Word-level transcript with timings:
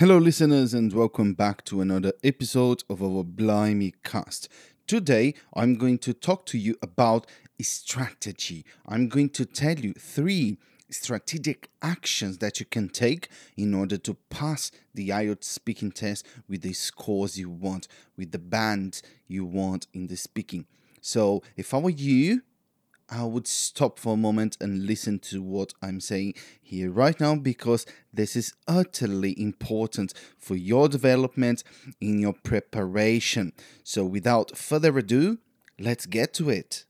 Hello, 0.00 0.16
listeners, 0.16 0.72
and 0.72 0.94
welcome 0.94 1.34
back 1.34 1.62
to 1.66 1.82
another 1.82 2.14
episode 2.24 2.82
of 2.88 3.02
our 3.02 3.22
Blimey 3.22 3.92
cast. 4.02 4.48
Today, 4.86 5.34
I'm 5.52 5.74
going 5.74 5.98
to 5.98 6.14
talk 6.14 6.46
to 6.46 6.56
you 6.56 6.74
about 6.80 7.26
strategy. 7.60 8.64
I'm 8.88 9.10
going 9.10 9.28
to 9.28 9.44
tell 9.44 9.78
you 9.78 9.92
three 9.92 10.56
strategic 10.88 11.68
actions 11.82 12.38
that 12.38 12.60
you 12.60 12.64
can 12.64 12.88
take 12.88 13.28
in 13.58 13.74
order 13.74 13.98
to 13.98 14.14
pass 14.30 14.70
the 14.94 15.10
IELTS 15.10 15.44
speaking 15.44 15.92
test 15.92 16.26
with 16.48 16.62
the 16.62 16.72
scores 16.72 17.38
you 17.38 17.50
want, 17.50 17.86
with 18.16 18.32
the 18.32 18.38
band 18.38 19.02
you 19.28 19.44
want 19.44 19.86
in 19.92 20.06
the 20.06 20.16
speaking. 20.16 20.64
So, 21.02 21.42
if 21.58 21.74
I 21.74 21.76
were 21.76 21.90
you, 21.90 22.40
I 23.10 23.24
would 23.24 23.48
stop 23.48 23.98
for 23.98 24.14
a 24.14 24.16
moment 24.16 24.56
and 24.60 24.86
listen 24.86 25.18
to 25.30 25.42
what 25.42 25.74
I'm 25.82 25.98
saying 26.00 26.34
here 26.62 26.90
right 26.90 27.18
now 27.18 27.34
because 27.34 27.84
this 28.14 28.36
is 28.36 28.52
utterly 28.68 29.34
important 29.40 30.14
for 30.38 30.54
your 30.54 30.88
development 30.88 31.64
in 32.00 32.20
your 32.20 32.34
preparation. 32.34 33.52
So, 33.82 34.04
without 34.04 34.56
further 34.56 34.96
ado, 34.96 35.38
let's 35.78 36.06
get 36.06 36.32
to 36.34 36.50
it. 36.50 36.84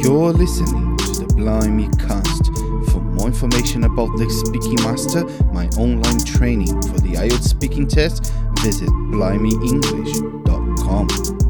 You're 0.00 0.32
listening 0.32 0.96
to 0.98 1.12
the 1.20 1.26
Blimey 1.36 1.88
Cast. 1.98 2.46
For 2.92 3.00
more 3.00 3.26
information 3.26 3.82
about 3.84 4.16
the 4.16 4.30
Speaking 4.30 4.80
Master, 4.84 5.24
my 5.52 5.66
online 5.76 6.20
training 6.20 6.80
for 6.82 7.00
the 7.00 7.14
IELTS 7.14 7.48
speaking 7.48 7.88
test, 7.88 8.32
visit 8.60 8.88
blimeyenglish.com. 8.88 11.41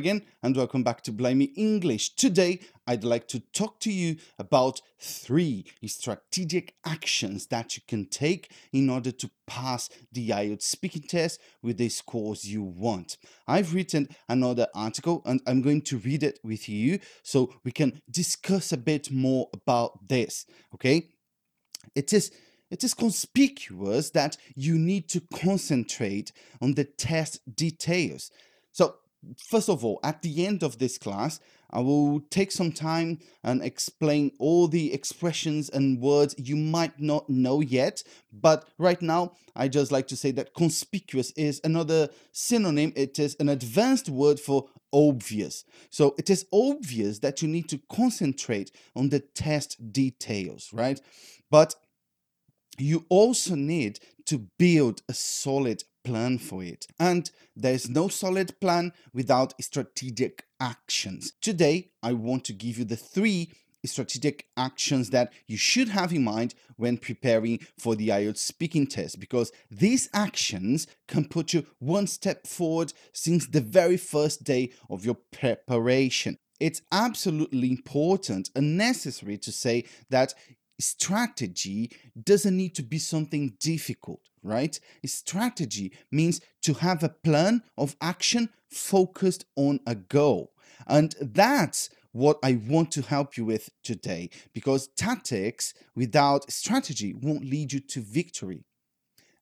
again, 0.00 0.22
and 0.42 0.56
welcome 0.56 0.82
back 0.82 1.02
to 1.02 1.12
Blimey 1.12 1.52
English. 1.56 2.14
Today, 2.14 2.60
I'd 2.86 3.04
like 3.04 3.28
to 3.28 3.40
talk 3.52 3.80
to 3.80 3.92
you 3.92 4.16
about 4.38 4.80
three 4.98 5.66
strategic 5.84 6.74
actions 6.86 7.48
that 7.48 7.76
you 7.76 7.82
can 7.86 8.06
take 8.06 8.50
in 8.72 8.88
order 8.88 9.12
to 9.12 9.30
pass 9.46 9.90
the 10.10 10.30
IELTS 10.30 10.62
speaking 10.62 11.02
test 11.02 11.38
with 11.60 11.76
the 11.76 11.90
scores 11.90 12.50
you 12.50 12.62
want. 12.62 13.18
I've 13.46 13.74
written 13.74 14.08
another 14.26 14.68
article 14.74 15.20
and 15.26 15.42
I'm 15.46 15.60
going 15.60 15.82
to 15.82 15.98
read 15.98 16.22
it 16.22 16.38
with 16.42 16.66
you 16.66 16.98
so 17.22 17.52
we 17.62 17.70
can 17.70 18.00
discuss 18.10 18.72
a 18.72 18.78
bit 18.78 19.10
more 19.10 19.50
about 19.52 20.08
this. 20.08 20.46
Okay? 20.74 21.10
It 21.94 22.14
is 22.14 22.32
it 22.70 22.84
is 22.84 22.94
conspicuous 22.94 24.10
that 24.10 24.38
you 24.54 24.78
need 24.78 25.10
to 25.10 25.20
concentrate 25.20 26.32
on 26.62 26.72
the 26.74 26.84
test 26.84 27.40
details. 27.54 28.30
So 28.72 28.94
first 29.48 29.68
of 29.68 29.84
all, 29.84 30.00
at 30.02 30.22
the 30.22 30.46
end 30.46 30.62
of 30.62 30.78
this 30.78 30.98
class, 30.98 31.40
I 31.72 31.80
will 31.80 32.20
take 32.30 32.50
some 32.50 32.72
time 32.72 33.20
and 33.44 33.62
explain 33.62 34.32
all 34.38 34.66
the 34.66 34.92
expressions 34.92 35.68
and 35.68 36.00
words 36.00 36.34
you 36.36 36.56
might 36.56 36.98
not 37.00 37.30
know 37.30 37.60
yet. 37.60 38.02
But 38.32 38.68
right 38.78 39.00
now, 39.00 39.32
I 39.54 39.68
just 39.68 39.92
like 39.92 40.08
to 40.08 40.16
say 40.16 40.32
that 40.32 40.54
conspicuous 40.54 41.30
is 41.32 41.60
another 41.62 42.08
synonym. 42.32 42.92
It 42.96 43.18
is 43.18 43.36
an 43.38 43.48
advanced 43.48 44.08
word 44.08 44.40
for 44.40 44.66
obvious. 44.92 45.64
So 45.90 46.14
it 46.18 46.28
is 46.28 46.46
obvious 46.52 47.20
that 47.20 47.40
you 47.40 47.48
need 47.48 47.68
to 47.68 47.80
concentrate 47.92 48.72
on 48.96 49.10
the 49.10 49.20
test 49.20 49.92
details, 49.92 50.70
right? 50.72 51.00
But 51.50 51.74
you 52.78 53.04
also 53.08 53.54
need 53.54 54.00
to 54.26 54.38
build 54.58 55.02
a 55.08 55.14
solid 55.14 55.84
plan 56.04 56.38
for 56.38 56.62
it. 56.62 56.86
And 56.98 57.30
there's 57.56 57.88
no 57.88 58.08
solid 58.08 58.58
plan 58.60 58.92
without 59.12 59.54
strategic 59.62 60.44
actions. 60.60 61.32
Today, 61.40 61.90
I 62.02 62.12
want 62.12 62.44
to 62.44 62.52
give 62.52 62.78
you 62.78 62.84
the 62.84 62.96
three 62.96 63.52
strategic 63.84 64.46
actions 64.56 65.10
that 65.10 65.32
you 65.46 65.56
should 65.56 65.88
have 65.88 66.12
in 66.12 66.24
mind 66.24 66.54
when 66.76 66.98
preparing 66.98 67.60
for 67.78 67.96
the 67.96 68.08
IELTS 68.08 68.38
speaking 68.38 68.86
test 68.86 69.18
because 69.18 69.52
these 69.70 70.08
actions 70.12 70.86
can 71.08 71.24
put 71.24 71.54
you 71.54 71.64
one 71.78 72.06
step 72.06 72.46
forward 72.46 72.92
since 73.12 73.46
the 73.46 73.60
very 73.60 73.96
first 73.96 74.44
day 74.44 74.70
of 74.88 75.04
your 75.04 75.16
preparation. 75.32 76.36
It's 76.58 76.82
absolutely 76.92 77.70
important 77.70 78.50
and 78.54 78.76
necessary 78.76 79.38
to 79.38 79.52
say 79.52 79.84
that 80.10 80.34
strategy 80.78 81.90
doesn't 82.22 82.56
need 82.56 82.74
to 82.74 82.82
be 82.82 82.98
something 82.98 83.54
difficult, 83.60 84.20
right? 84.42 84.78
Strategy 85.04 85.92
means 86.10 86.40
to 86.62 86.74
have 86.74 87.02
a 87.02 87.08
plan 87.08 87.62
of 87.76 87.96
action 88.00 88.50
focused 88.68 89.44
on 89.56 89.80
a 89.86 89.94
goal. 89.94 90.52
And 90.86 91.14
that's 91.20 91.90
what 92.12 92.38
I 92.42 92.60
want 92.66 92.90
to 92.92 93.02
help 93.02 93.36
you 93.36 93.44
with 93.44 93.70
today 93.82 94.30
because 94.52 94.88
tactics 94.88 95.74
without 95.94 96.50
strategy 96.50 97.14
won't 97.14 97.44
lead 97.44 97.72
you 97.72 97.80
to 97.80 98.00
victory. 98.00 98.64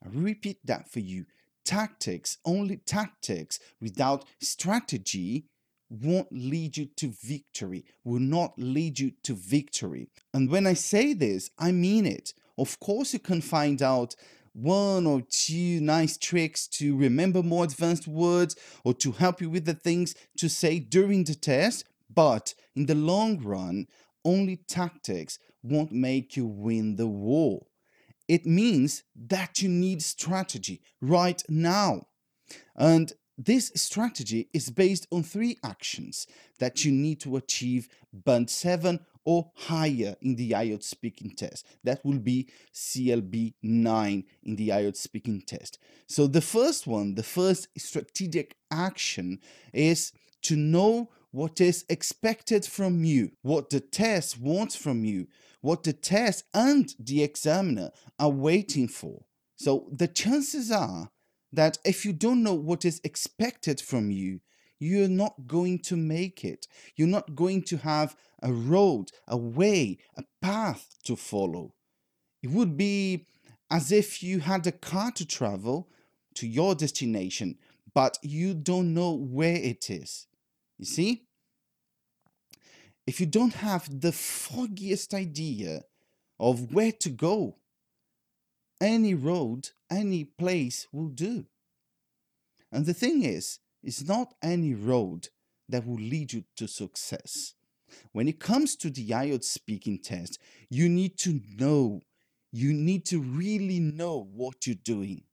I 0.05 0.09
repeat 0.13 0.59
that 0.65 0.91
for 0.91 1.01
you. 1.01 1.27
Tactics, 1.65 2.39
only 2.45 2.79
tactics 2.79 3.59
without 3.81 4.25
strategy 4.41 5.47
won't 5.91 6.31
lead 6.31 6.77
you 6.77 6.87
to 6.97 7.13
victory, 7.23 7.85
will 8.05 8.21
not 8.21 8.53
lead 8.59 8.99
you 8.99 9.13
to 9.25 9.35
victory. 9.35 10.09
And 10.35 10.51
when 10.51 10.67
I 10.67 10.75
say 10.75 11.15
this, 11.15 11.51
I 11.59 11.73
mean 11.73 12.07
it. 12.07 12.35
Of 12.59 12.79
course, 12.81 13.13
you 13.13 13.19
can 13.19 13.41
find 13.41 13.81
out 13.83 14.15
one 14.59 15.07
or 15.07 15.23
two 15.23 15.81
nice 15.81 16.17
tricks 16.17 16.67
to 16.67 16.97
remember 16.97 17.43
more 17.43 17.65
advanced 17.65 18.09
words 18.09 18.57
or 18.85 18.93
to 18.95 19.13
help 19.13 19.41
you 19.41 19.49
with 19.49 19.65
the 19.65 19.75
things 19.75 20.15
to 20.37 20.49
say 20.49 20.79
during 20.79 21.25
the 21.25 21.35
test, 21.35 21.85
but 22.13 22.55
in 22.75 22.87
the 22.87 22.95
long 22.95 23.41
run, 23.43 23.87
only 24.25 24.57
tactics 24.57 25.39
won't 25.63 25.93
make 25.93 26.37
you 26.37 26.47
win 26.47 26.97
the 26.97 27.07
war. 27.07 27.67
It 28.27 28.45
means 28.45 29.05
that 29.17 29.63
you 29.63 29.69
need 29.69 30.03
strategy 30.03 30.83
right 31.01 31.43
now. 31.49 32.07
And 32.77 33.13
this 33.37 33.71
strategy 33.77 34.49
is 34.53 34.69
based 34.71 35.07
on 35.13 35.23
three 35.23 35.59
actions 35.65 36.27
that 36.59 36.85
you 36.85 36.91
need 36.91 37.21
to 37.21 37.37
achieve 37.37 37.89
band 38.13 38.51
7 38.51 39.01
or 39.28 39.50
higher 39.55 40.16
in 40.22 40.37
the 40.37 40.53
IELTS 40.53 40.84
speaking 40.84 41.31
test. 41.37 41.66
That 41.84 42.03
will 42.03 42.19
be 42.19 42.49
CLB 42.72 43.56
9 43.62 44.25
in 44.44 44.56
the 44.56 44.71
IELTS 44.71 44.97
speaking 44.97 45.43
test. 45.47 45.78
So 46.06 46.27
the 46.27 46.41
first 46.41 46.87
one, 46.87 47.15
the 47.15 47.22
first 47.22 47.69
strategic 47.77 48.56
action 48.71 49.41
is 49.75 50.12
to 50.44 50.56
know 50.56 51.11
what 51.31 51.61
is 51.61 51.84
expected 51.91 52.65
from 52.65 53.05
you, 53.05 53.33
what 53.43 53.69
the 53.69 53.81
test 53.81 54.41
wants 54.41 54.77
from 54.77 55.05
you, 55.05 55.27
what 55.61 55.83
the 55.83 55.93
test 55.93 56.44
and 56.55 56.94
the 56.99 57.22
examiner 57.22 57.91
are 58.19 58.31
waiting 58.31 58.88
for. 58.88 59.27
So 59.56 59.91
the 59.93 60.09
chances 60.09 60.72
are 60.72 61.11
that 61.53 61.77
if 61.84 62.06
you 62.06 62.15
don't 62.15 62.43
know 62.43 62.55
what 62.55 62.87
is 62.87 62.99
expected 63.05 63.78
from 63.78 64.11
you, 64.11 64.41
you're 64.81 65.09
not 65.09 65.34
going 65.47 65.81
to 65.81 65.97
make 65.97 66.44
it. 66.44 66.67
You're 66.97 67.09
not 67.09 67.34
going 67.34 67.62
to 67.65 67.78
have 67.78 68.17
a 68.43 68.53
road, 68.53 69.10
a 69.26 69.37
way, 69.37 69.99
a 70.16 70.25
path 70.41 70.97
to 71.04 71.16
follow. 71.16 71.75
It 72.43 72.50
would 72.50 72.76
be 72.76 73.26
as 73.71 73.93
if 73.93 74.22
you 74.22 74.41
had 74.41 74.66
a 74.66 74.72
car 74.72 75.10
to 75.12 75.26
travel 75.26 75.88
to 76.34 76.47
your 76.47 76.75
destination, 76.75 77.59
but 77.94 78.19
you 78.22 78.54
don't 78.54 78.94
know 78.94 79.12
where 79.12 79.56
it 79.56 79.91
is. 79.91 80.26
You 80.78 80.84
see? 80.84 81.25
If 83.06 83.21
you 83.21 83.26
don't 83.26 83.54
have 83.54 84.00
the 84.00 84.12
foggiest 84.12 85.15
idea 85.15 85.84
of 86.38 86.72
where 86.72 86.93
to 86.93 87.10
go, 87.10 87.56
any 88.81 89.15
road, 89.15 89.70
any 89.91 90.25
place 90.25 90.87
will 90.93 91.09
do. 91.09 91.47
And 92.70 92.87
the 92.87 92.94
thing 92.94 93.25
is, 93.25 93.59
it's 93.82 94.06
not 94.06 94.34
any 94.43 94.75
road 94.75 95.28
that 95.69 95.87
will 95.87 96.00
lead 96.00 96.32
you 96.32 96.44
to 96.56 96.69
success. 96.69 97.55
When 98.12 98.28
it 98.28 98.41
comes 98.41 98.76
to 98.76 98.91
the 98.91 99.09
IELTS 99.09 99.44
speaking 99.44 99.99
test, 99.99 100.38
you 100.71 100.88
need 100.88 101.19
to 101.19 101.41
know, 101.59 102.02
you 102.52 102.73
need 102.73 103.05
to 103.06 103.20
really 103.20 103.81
know 103.81 104.29
what 104.32 104.67
you're 104.67 104.76
doing. 104.76 105.25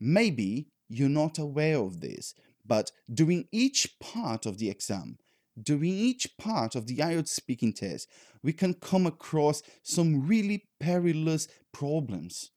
Maybe 0.00 0.68
you're 0.88 1.08
not 1.08 1.38
aware 1.38 1.78
of 1.78 2.00
this, 2.00 2.34
but 2.64 2.92
during 3.12 3.48
each 3.52 3.98
part 3.98 4.46
of 4.46 4.58
the 4.58 4.70
exam, 4.70 5.18
during 5.60 5.92
each 5.92 6.36
part 6.36 6.74
of 6.74 6.86
the 6.86 6.96
IELTS 6.98 7.28
speaking 7.28 7.72
test, 7.72 8.08
we 8.42 8.52
can 8.52 8.74
come 8.74 9.06
across 9.06 9.62
some 9.82 10.26
really 10.26 10.68
perilous 10.78 11.48
problems, 11.72 12.50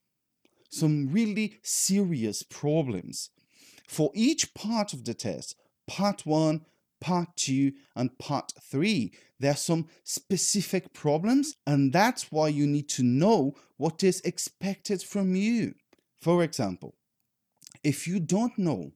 some 0.70 1.08
really 1.10 1.58
serious 1.62 2.42
problems. 2.42 3.30
For 3.88 4.10
each 4.14 4.54
part 4.54 4.92
of 4.92 5.04
the 5.04 5.14
test, 5.14 5.56
part 5.86 6.26
one, 6.26 6.64
part 7.00 7.28
two, 7.36 7.72
and 7.96 8.16
part 8.18 8.52
three, 8.60 9.12
there 9.38 9.52
are 9.52 9.56
some 9.56 9.88
specific 10.04 10.92
problems, 10.92 11.56
and 11.66 11.92
that's 11.92 12.30
why 12.30 12.48
you 12.48 12.66
need 12.66 12.88
to 12.90 13.02
know 13.02 13.54
what 13.76 14.04
is 14.04 14.20
expected 14.20 15.02
from 15.02 15.34
you. 15.34 15.74
For 16.20 16.42
example, 16.44 16.94
if 17.82 18.06
you 18.06 18.20
don't 18.20 18.58
know 18.58 18.92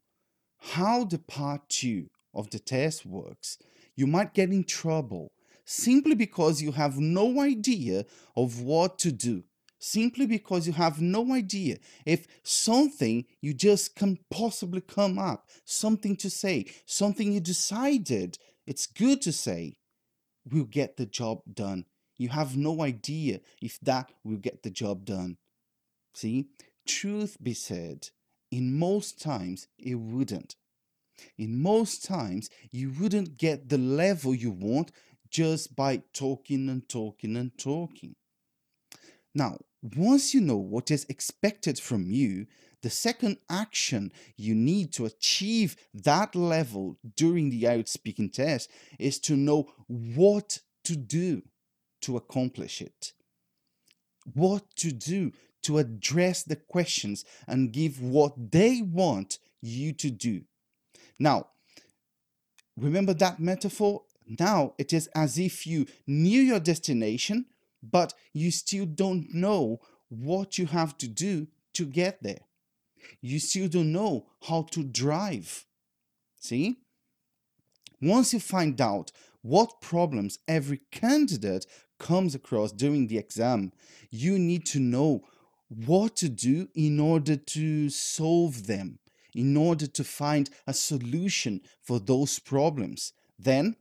how 0.58 1.04
the 1.04 1.18
part 1.18 1.68
two 1.68 2.10
of 2.34 2.50
the 2.50 2.58
test 2.58 3.06
works, 3.06 3.58
you 3.96 4.06
might 4.06 4.34
get 4.34 4.50
in 4.50 4.64
trouble 4.64 5.32
simply 5.64 6.14
because 6.14 6.60
you 6.60 6.72
have 6.72 6.98
no 6.98 7.40
idea 7.40 8.04
of 8.36 8.60
what 8.60 8.98
to 8.98 9.12
do. 9.12 9.44
Simply 9.86 10.24
because 10.24 10.66
you 10.66 10.72
have 10.72 11.02
no 11.02 11.34
idea 11.34 11.76
if 12.06 12.26
something 12.42 13.26
you 13.42 13.52
just 13.52 13.94
can 13.94 14.18
possibly 14.30 14.80
come 14.80 15.18
up, 15.18 15.50
something 15.66 16.16
to 16.16 16.30
say, 16.30 16.64
something 16.86 17.30
you 17.30 17.40
decided 17.40 18.38
it's 18.66 18.86
good 18.86 19.20
to 19.20 19.30
say, 19.30 19.74
will 20.50 20.64
get 20.64 20.96
the 20.96 21.04
job 21.04 21.42
done. 21.52 21.84
You 22.16 22.30
have 22.30 22.56
no 22.56 22.80
idea 22.80 23.40
if 23.60 23.78
that 23.80 24.10
will 24.24 24.38
get 24.38 24.62
the 24.62 24.70
job 24.70 25.04
done. 25.04 25.36
See, 26.14 26.46
truth 26.88 27.36
be 27.42 27.52
said, 27.52 28.08
in 28.50 28.78
most 28.78 29.20
times 29.20 29.68
it 29.78 29.96
wouldn't. 29.96 30.56
In 31.36 31.60
most 31.60 32.02
times, 32.02 32.48
you 32.70 32.90
wouldn't 32.90 33.36
get 33.36 33.68
the 33.68 33.78
level 33.78 34.34
you 34.34 34.50
want 34.50 34.92
just 35.28 35.76
by 35.76 36.04
talking 36.14 36.70
and 36.70 36.88
talking 36.88 37.36
and 37.36 37.56
talking. 37.58 38.16
Now, 39.34 39.58
once 39.96 40.32
you 40.32 40.40
know 40.40 40.56
what 40.56 40.90
is 40.90 41.04
expected 41.10 41.78
from 41.78 42.10
you, 42.10 42.46
the 42.80 42.88
second 42.90 43.36
action 43.50 44.12
you 44.36 44.54
need 44.54 44.92
to 44.94 45.04
achieve 45.04 45.76
that 45.92 46.34
level 46.34 46.98
during 47.16 47.50
the 47.50 47.64
IELTS 47.64 47.88
speaking 47.88 48.30
test 48.30 48.70
is 48.98 49.18
to 49.20 49.36
know 49.36 49.68
what 49.86 50.60
to 50.84 50.96
do 50.96 51.42
to 52.02 52.16
accomplish 52.16 52.80
it. 52.80 53.12
What 54.32 54.64
to 54.76 54.90
do 54.90 55.32
to 55.62 55.78
address 55.78 56.42
the 56.42 56.56
questions 56.56 57.24
and 57.46 57.72
give 57.72 58.00
what 58.00 58.52
they 58.52 58.80
want 58.82 59.38
you 59.60 59.92
to 59.94 60.10
do. 60.10 60.42
Now, 61.18 61.48
remember 62.76 63.14
that 63.14 63.40
metaphor? 63.40 64.02
Now 64.38 64.74
it 64.78 64.92
is 64.92 65.08
as 65.14 65.38
if 65.38 65.66
you 65.66 65.86
knew 66.06 66.40
your 66.40 66.60
destination, 66.60 67.46
but 67.90 68.14
you 68.32 68.50
still 68.50 68.86
don't 68.86 69.32
know 69.34 69.80
what 70.08 70.58
you 70.58 70.66
have 70.66 70.96
to 70.98 71.08
do 71.08 71.48
to 71.74 71.84
get 71.84 72.22
there. 72.22 72.40
You 73.20 73.38
still 73.38 73.68
don't 73.68 73.92
know 73.92 74.26
how 74.42 74.62
to 74.72 74.82
drive. 74.82 75.66
See? 76.38 76.78
Once 78.00 78.32
you 78.32 78.40
find 78.40 78.80
out 78.80 79.12
what 79.42 79.80
problems 79.80 80.38
every 80.48 80.80
candidate 80.90 81.66
comes 81.98 82.34
across 82.34 82.72
during 82.72 83.06
the 83.06 83.18
exam, 83.18 83.72
you 84.10 84.38
need 84.38 84.66
to 84.66 84.80
know 84.80 85.22
what 85.68 86.16
to 86.16 86.28
do 86.28 86.68
in 86.74 87.00
order 87.00 87.36
to 87.36 87.88
solve 87.90 88.66
them 88.66 88.98
in 89.34 89.56
order 89.56 89.86
to 89.86 90.04
find 90.04 90.48
a 90.66 90.72
solution 90.72 91.60
for 91.82 91.98
those 91.98 92.38
problems. 92.38 93.12
Then, 93.38 93.76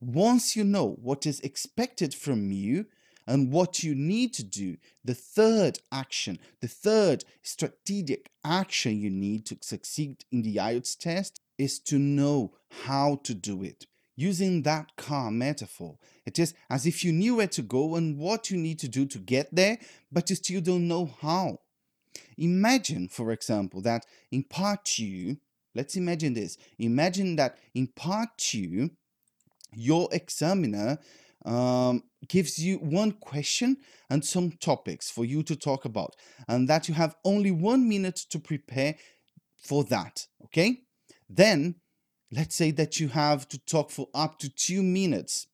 once 0.00 0.56
you 0.56 0.64
know 0.64 0.96
what 1.00 1.26
is 1.26 1.40
expected 1.40 2.14
from 2.14 2.52
you 2.52 2.86
and 3.28 3.52
what 3.52 3.84
you 3.84 3.94
need 3.94 4.32
to 4.32 4.42
do, 4.42 4.78
the 5.04 5.14
third 5.14 5.78
action, 5.92 6.38
the 6.60 6.66
third 6.66 7.24
strategic 7.42 8.30
action 8.42 8.98
you 8.98 9.10
need 9.10 9.44
to 9.46 9.58
succeed 9.60 10.24
in 10.32 10.40
the 10.42 10.56
IELTS 10.56 10.98
test 10.98 11.38
is 11.58 11.78
to 11.80 11.98
know 11.98 12.54
how 12.86 13.20
to 13.24 13.34
do 13.34 13.62
it. 13.62 13.86
Using 14.16 14.62
that 14.62 14.96
car 14.96 15.30
metaphor, 15.30 15.98
it 16.26 16.38
is 16.38 16.54
as 16.70 16.86
if 16.86 17.04
you 17.04 17.12
knew 17.12 17.36
where 17.36 17.46
to 17.48 17.62
go 17.62 17.96
and 17.96 18.18
what 18.18 18.50
you 18.50 18.56
need 18.56 18.78
to 18.80 18.88
do 18.88 19.04
to 19.06 19.18
get 19.18 19.54
there, 19.54 19.78
but 20.10 20.30
you 20.30 20.36
still 20.36 20.62
don't 20.62 20.88
know 20.88 21.10
how. 21.20 21.60
Imagine, 22.38 23.08
for 23.08 23.30
example, 23.30 23.82
that 23.82 24.06
in 24.32 24.42
part 24.42 24.86
two, 24.86 25.36
let's 25.74 25.96
imagine 25.96 26.32
this. 26.32 26.56
Imagine 26.78 27.36
that 27.36 27.58
in 27.74 27.88
part 27.88 28.30
two, 28.38 28.90
your 29.74 30.08
examiner 30.12 30.98
um, 31.48 32.02
gives 32.28 32.58
you 32.58 32.76
one 32.76 33.12
question 33.12 33.78
and 34.10 34.24
some 34.24 34.52
topics 34.52 35.10
for 35.10 35.24
you 35.24 35.42
to 35.44 35.56
talk 35.56 35.84
about, 35.84 36.14
and 36.46 36.68
that 36.68 36.88
you 36.88 36.94
have 36.94 37.16
only 37.24 37.50
one 37.50 37.88
minute 37.88 38.16
to 38.30 38.38
prepare 38.38 38.96
for 39.56 39.82
that. 39.84 40.26
Okay? 40.44 40.82
Then, 41.28 41.76
let's 42.30 42.54
say 42.54 42.70
that 42.72 43.00
you 43.00 43.08
have 43.08 43.48
to 43.48 43.58
talk 43.58 43.90
for 43.90 44.08
up 44.14 44.38
to 44.40 44.50
two 44.50 44.82
minutes 44.82 45.46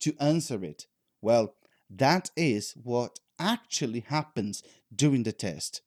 to 0.00 0.14
answer 0.20 0.62
it. 0.62 0.86
Well, 1.22 1.54
that 1.88 2.30
is 2.36 2.74
what 2.82 3.18
actually 3.38 4.00
happens 4.00 4.62
during 4.94 5.22
the 5.22 5.32
test. 5.32 5.80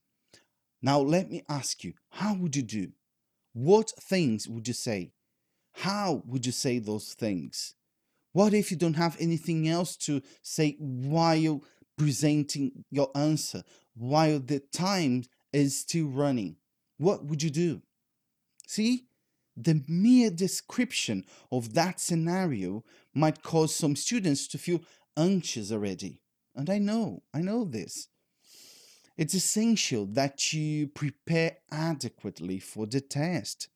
Now, 0.81 0.99
let 0.99 1.29
me 1.29 1.43
ask 1.47 1.83
you, 1.83 1.93
how 2.09 2.33
would 2.33 2.55
you 2.55 2.63
do? 2.63 2.91
What 3.53 3.91
things 4.01 4.47
would 4.47 4.67
you 4.67 4.73
say? 4.73 5.13
How 5.73 6.23
would 6.25 6.45
you 6.45 6.51
say 6.51 6.79
those 6.79 7.13
things? 7.13 7.75
What 8.33 8.53
if 8.53 8.71
you 8.71 8.77
don't 8.77 8.95
have 8.95 9.15
anything 9.19 9.67
else 9.67 9.95
to 9.97 10.21
say 10.41 10.75
while 10.79 11.63
presenting 11.97 12.83
your 12.89 13.09
answer, 13.15 13.63
while 13.95 14.39
the 14.39 14.59
time 14.59 15.23
is 15.53 15.79
still 15.79 16.07
running? 16.07 16.57
What 16.97 17.23
would 17.25 17.41
you 17.41 17.51
do? 17.51 17.81
See, 18.67 19.05
the 19.55 19.83
mere 19.87 20.31
description 20.31 21.25
of 21.51 21.75
that 21.75 21.99
scenario 21.99 22.83
might 23.13 23.43
cause 23.43 23.75
some 23.75 23.95
students 23.95 24.47
to 24.47 24.57
feel 24.57 24.81
anxious 25.15 25.71
already. 25.71 26.19
And 26.55 26.69
I 26.69 26.79
know, 26.79 27.21
I 27.33 27.41
know 27.41 27.65
this. 27.65 28.07
It's 29.15 29.35
essential 29.35 30.07
that 30.07 30.53
you 30.53 30.87
prepare 30.87 31.57
adequately 31.71 32.57
for 32.57 32.87
the 32.87 32.99
test. 32.99 33.67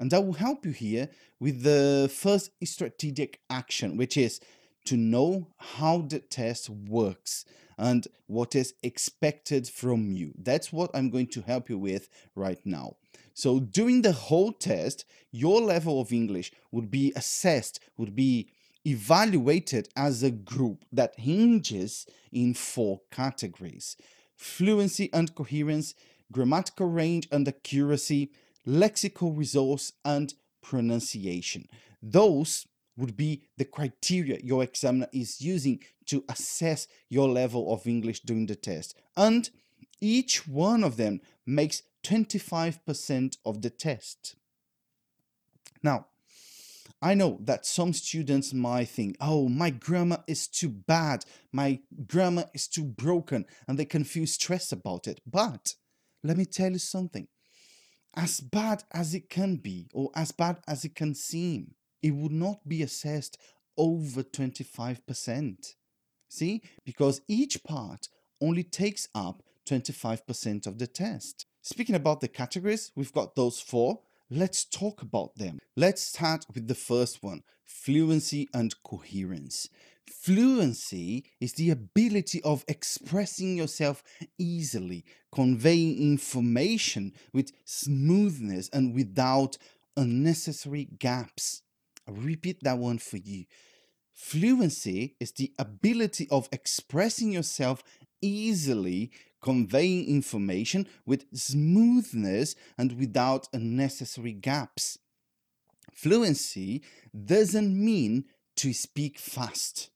And 0.00 0.14
I 0.14 0.18
will 0.18 0.32
help 0.32 0.64
you 0.64 0.72
here 0.72 1.10
with 1.38 1.62
the 1.62 2.10
first 2.12 2.50
strategic 2.64 3.38
action, 3.50 3.98
which 3.98 4.16
is 4.16 4.40
to 4.86 4.96
know 4.96 5.48
how 5.58 5.98
the 5.98 6.20
test 6.20 6.70
works 6.70 7.44
and 7.76 8.08
what 8.26 8.54
is 8.54 8.72
expected 8.82 9.68
from 9.68 10.10
you. 10.10 10.32
That's 10.38 10.72
what 10.72 10.90
I'm 10.94 11.10
going 11.10 11.26
to 11.28 11.42
help 11.42 11.68
you 11.68 11.78
with 11.78 12.08
right 12.34 12.58
now. 12.64 12.96
So 13.34 13.60
during 13.60 14.00
the 14.00 14.12
whole 14.12 14.52
test, 14.52 15.04
your 15.32 15.60
level 15.60 16.00
of 16.00 16.14
English 16.14 16.50
would 16.72 16.90
be 16.90 17.12
assessed, 17.14 17.78
would 17.98 18.16
be 18.16 18.48
evaluated 18.86 19.88
as 19.96 20.22
a 20.22 20.30
group 20.30 20.86
that 20.92 21.20
hinges 21.20 22.06
in 22.32 22.54
four 22.54 23.02
categories 23.10 23.98
fluency 24.34 25.10
and 25.12 25.34
coherence, 25.34 25.94
grammatical 26.32 26.86
range 26.86 27.28
and 27.30 27.46
accuracy, 27.46 28.30
lexical 28.66 29.36
resource, 29.36 29.92
and 30.04 30.34
pronunciation. 30.62 31.68
Those 32.02 32.66
would 32.96 33.16
be 33.16 33.42
the 33.56 33.64
criteria 33.64 34.38
your 34.42 34.62
examiner 34.62 35.08
is 35.12 35.40
using 35.40 35.80
to 36.06 36.24
assess 36.28 36.86
your 37.08 37.28
level 37.28 37.72
of 37.72 37.86
English 37.86 38.20
during 38.20 38.46
the 38.46 38.56
test. 38.56 38.94
And 39.16 39.48
each 40.00 40.46
one 40.46 40.84
of 40.84 40.96
them 40.96 41.20
makes 41.46 41.82
25% 42.04 43.36
of 43.44 43.62
the 43.62 43.70
test. 43.70 44.36
Now, 45.82 46.06
I 47.02 47.14
know 47.14 47.38
that 47.44 47.64
some 47.64 47.94
students 47.94 48.52
might 48.52 48.88
think, 48.88 49.16
oh, 49.20 49.48
my 49.48 49.70
grammar 49.70 50.22
is 50.26 50.46
too 50.46 50.68
bad, 50.68 51.24
my 51.50 51.80
grammar 52.06 52.44
is 52.52 52.68
too 52.68 52.84
broken, 52.84 53.46
and 53.66 53.78
they 53.78 53.86
can 53.86 54.04
feel 54.04 54.26
stressed 54.26 54.72
about 54.72 55.06
it. 55.06 55.20
But 55.26 55.74
let 56.22 56.36
me 56.36 56.44
tell 56.44 56.72
you 56.72 56.78
something 56.78 57.26
as 58.14 58.40
bad 58.40 58.84
as 58.92 59.14
it 59.14 59.28
can 59.28 59.56
be, 59.56 59.88
or 59.92 60.10
as 60.14 60.32
bad 60.32 60.58
as 60.66 60.84
it 60.84 60.94
can 60.94 61.14
seem, 61.14 61.74
it 62.02 62.12
would 62.12 62.32
not 62.32 62.68
be 62.68 62.82
assessed 62.82 63.38
over 63.76 64.22
25%. 64.22 65.74
See, 66.28 66.62
because 66.84 67.20
each 67.28 67.62
part 67.64 68.08
only 68.40 68.62
takes 68.62 69.08
up 69.14 69.42
25% 69.66 70.66
of 70.66 70.78
the 70.78 70.86
test. 70.86 71.46
Speaking 71.62 71.94
about 71.94 72.20
the 72.20 72.28
categories, 72.28 72.90
we've 72.94 73.12
got 73.12 73.34
those 73.36 73.60
four 73.60 74.00
Let's 74.32 74.64
talk 74.64 75.02
about 75.02 75.34
them. 75.34 75.58
Let's 75.76 76.02
start 76.02 76.46
with 76.54 76.68
the 76.68 76.74
first 76.76 77.20
one 77.20 77.42
fluency 77.64 78.48
and 78.54 78.72
coherence. 78.84 79.68
Fluency 80.10 81.24
is 81.40 81.52
the 81.52 81.70
ability 81.70 82.42
of 82.42 82.64
expressing 82.66 83.56
yourself 83.56 84.02
easily, 84.38 85.04
conveying 85.32 85.96
information 85.98 87.12
with 87.32 87.52
smoothness 87.64 88.68
and 88.72 88.92
without 88.92 89.56
unnecessary 89.96 90.84
gaps. 90.98 91.62
I'll 92.08 92.14
repeat 92.14 92.62
that 92.64 92.78
one 92.78 92.98
for 92.98 93.18
you. 93.18 93.44
Fluency 94.12 95.14
is 95.20 95.32
the 95.32 95.52
ability 95.58 96.26
of 96.30 96.48
expressing 96.52 97.32
yourself 97.32 97.82
easily 98.20 99.12
conveying 99.40 100.06
information 100.06 100.86
with 101.06 101.24
smoothness 101.32 102.56
and 102.76 102.98
without 102.98 103.48
unnecessary 103.52 104.32
gaps. 104.32 104.98
Fluency 105.94 106.82
doesn't 107.24 107.72
mean 107.72 108.24
to 108.56 108.72
speak 108.72 109.18
fast. 109.18 109.90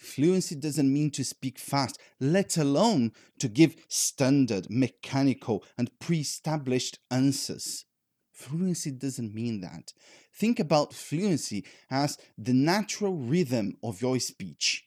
Fluency 0.00 0.54
doesn't 0.54 0.90
mean 0.90 1.10
to 1.10 1.22
speak 1.22 1.58
fast, 1.58 2.00
let 2.18 2.56
alone 2.56 3.12
to 3.38 3.48
give 3.48 3.76
standard, 3.86 4.66
mechanical, 4.70 5.62
and 5.76 5.90
pre 6.00 6.20
established 6.20 6.98
answers. 7.10 7.84
Fluency 8.32 8.92
doesn't 8.92 9.34
mean 9.34 9.60
that. 9.60 9.92
Think 10.34 10.58
about 10.58 10.94
fluency 10.94 11.66
as 11.90 12.16
the 12.38 12.54
natural 12.54 13.14
rhythm 13.14 13.76
of 13.82 14.00
your 14.00 14.18
speech. 14.18 14.86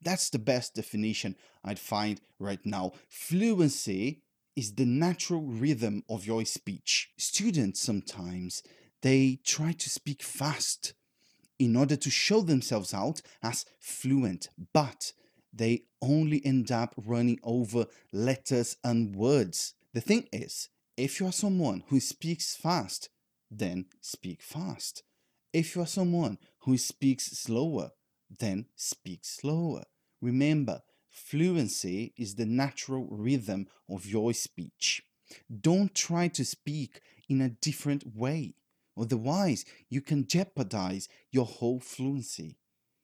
That's 0.00 0.30
the 0.30 0.38
best 0.38 0.74
definition 0.74 1.36
I'd 1.62 1.78
find 1.78 2.22
right 2.38 2.64
now. 2.64 2.92
Fluency 3.10 4.22
is 4.56 4.74
the 4.74 4.86
natural 4.86 5.42
rhythm 5.42 6.04
of 6.08 6.26
your 6.26 6.42
speech. 6.46 7.10
Students 7.18 7.80
sometimes 7.80 8.62
they 9.02 9.40
try 9.44 9.72
to 9.72 9.90
speak 9.90 10.22
fast 10.22 10.94
in 11.64 11.76
order 11.76 11.96
to 11.96 12.10
show 12.10 12.42
themselves 12.42 12.92
out 12.92 13.22
as 13.42 13.64
fluent, 13.80 14.48
but 14.72 15.12
they 15.52 15.84
only 16.02 16.44
end 16.44 16.70
up 16.70 16.94
running 16.96 17.38
over 17.42 17.86
letters 18.12 18.76
and 18.84 19.14
words. 19.16 19.74
The 19.94 20.00
thing 20.00 20.28
is, 20.32 20.68
if 20.96 21.20
you 21.20 21.26
are 21.26 21.32
someone 21.32 21.84
who 21.88 22.00
speaks 22.00 22.54
fast, 22.54 23.08
then 23.50 23.86
speak 24.00 24.42
fast. 24.42 25.02
If 25.52 25.74
you 25.74 25.82
are 25.82 25.86
someone 25.86 26.38
who 26.60 26.76
speaks 26.76 27.26
slower, 27.26 27.90
then 28.40 28.66
speak 28.74 29.20
slower. 29.24 29.84
Remember, 30.20 30.80
fluency 31.10 32.12
is 32.16 32.34
the 32.34 32.46
natural 32.46 33.06
rhythm 33.10 33.68
of 33.88 34.06
your 34.06 34.32
speech. 34.32 35.02
Don't 35.60 35.94
try 35.94 36.28
to 36.28 36.44
speak 36.44 37.00
in 37.28 37.40
a 37.40 37.48
different 37.48 38.04
way. 38.14 38.54
Otherwise, 38.98 39.64
you 39.88 40.00
can 40.00 40.26
jeopardize 40.26 41.08
your 41.30 41.46
whole 41.46 41.80
fluency, 41.80 42.56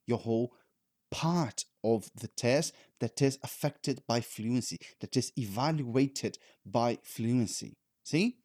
your 0.06 0.18
whole 0.18 0.52
part 1.10 1.64
of 1.82 2.10
the 2.14 2.28
test 2.28 2.72
that 3.00 3.20
is 3.20 3.38
affected 3.42 4.02
by 4.06 4.20
fluency, 4.20 4.78
that 5.00 5.16
is 5.16 5.32
evaluated 5.36 6.38
by 6.64 6.98
fluency. 7.02 7.76
See? 8.04 8.36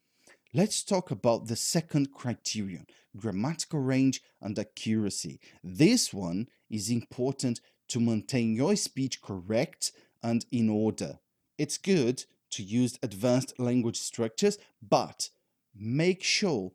Let's 0.54 0.82
talk 0.82 1.10
about 1.10 1.48
the 1.48 1.56
second 1.56 2.14
criterion, 2.14 2.86
grammatical 3.16 3.80
range 3.80 4.22
and 4.40 4.58
accuracy. 4.58 5.38
This 5.62 6.14
one 6.14 6.48
is 6.70 6.88
important 6.88 7.60
to 7.88 8.00
maintain 8.00 8.54
your 8.54 8.74
speech 8.76 9.20
correct 9.20 9.92
and 10.22 10.46
in 10.50 10.70
order. 10.70 11.18
It's 11.58 11.76
good 11.78 12.24
to 12.50 12.62
use 12.62 12.98
advanced 13.02 13.58
language 13.58 13.98
structures, 13.98 14.56
but 14.80 15.28
make 15.74 16.22
sure 16.22 16.72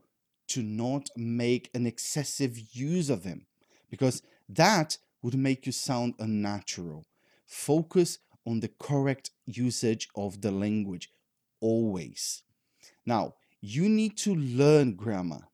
to 0.51 0.62
not 0.62 1.10
make 1.15 1.70
an 1.74 1.86
excessive 1.86 2.58
use 2.74 3.10
of 3.10 3.24
them 3.24 3.46
because 3.89 4.22
that 4.50 4.98
would 5.22 5.36
make 5.36 5.65
you 5.65 5.72
sound 5.72 6.13
unnatural. 6.20 7.05
Focus 7.46 8.20
on 8.46 8.60
the 8.60 8.72
correct 8.79 9.31
usage 9.46 10.08
of 10.15 10.41
the 10.41 10.51
language 10.51 11.10
always. 11.60 12.43
Now, 13.05 13.36
you 13.62 13.88
need 13.88 14.17
to 14.20 14.34
learn 14.34 14.96
grammar. 14.96 15.48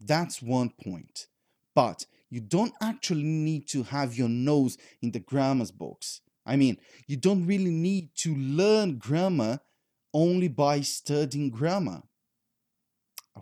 That's 0.00 0.40
one 0.40 0.70
point. 0.82 1.26
But 1.74 2.06
you 2.30 2.40
don't 2.40 2.72
actually 2.80 3.24
need 3.24 3.68
to 3.68 3.82
have 3.82 4.16
your 4.16 4.28
nose 4.28 4.78
in 5.02 5.10
the 5.10 5.18
grammar's 5.18 5.72
box. 5.72 6.20
I 6.46 6.56
mean, 6.56 6.78
you 7.06 7.16
don't 7.16 7.46
really 7.46 7.70
need 7.70 8.10
to 8.16 8.34
learn 8.34 8.98
grammar 8.98 9.60
only 10.14 10.48
by 10.48 10.80
studying 10.80 11.50
grammar. 11.50 12.02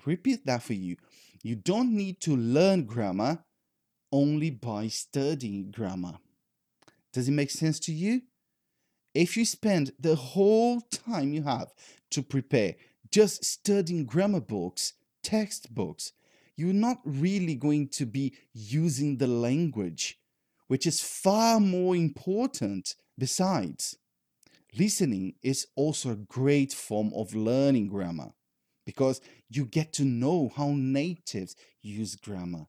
Repeat 0.06 0.46
that 0.46 0.62
for 0.62 0.74
you. 0.74 0.96
You 1.42 1.56
don't 1.56 1.92
need 1.92 2.20
to 2.22 2.36
learn 2.36 2.84
grammar 2.84 3.44
only 4.12 4.50
by 4.50 4.88
studying 4.88 5.70
grammar. 5.70 6.18
Does 7.12 7.28
it 7.28 7.32
make 7.32 7.50
sense 7.50 7.78
to 7.80 7.92
you? 7.92 8.22
If 9.14 9.36
you 9.36 9.44
spend 9.44 9.92
the 9.98 10.14
whole 10.14 10.80
time 10.80 11.32
you 11.32 11.42
have 11.42 11.72
to 12.10 12.22
prepare 12.22 12.74
just 13.10 13.44
studying 13.44 14.04
grammar 14.04 14.40
books, 14.40 14.94
textbooks, 15.22 16.12
you're 16.56 16.72
not 16.72 16.98
really 17.04 17.54
going 17.54 17.88
to 17.88 18.04
be 18.04 18.34
using 18.52 19.16
the 19.16 19.26
language, 19.26 20.18
which 20.66 20.86
is 20.86 21.00
far 21.00 21.60
more 21.60 21.96
important. 21.96 22.94
Besides, 23.16 23.96
listening 24.76 25.34
is 25.42 25.66
also 25.76 26.10
a 26.10 26.16
great 26.16 26.72
form 26.72 27.12
of 27.14 27.34
learning 27.34 27.88
grammar 27.88 28.32
because 28.88 29.20
you 29.50 29.66
get 29.66 29.92
to 29.92 30.02
know 30.02 30.50
how 30.56 30.72
natives 30.74 31.54
use 31.82 32.16
grammar. 32.16 32.64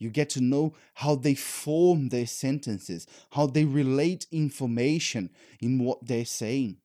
You 0.00 0.10
get 0.10 0.28
to 0.30 0.40
know 0.40 0.74
how 0.94 1.14
they 1.14 1.36
form 1.36 2.08
their 2.08 2.26
sentences, 2.26 3.06
how 3.30 3.46
they 3.46 3.64
relate 3.64 4.26
information 4.32 5.30
in 5.60 5.78
what 5.78 6.04
they're 6.04 6.24
saying. 6.24 6.78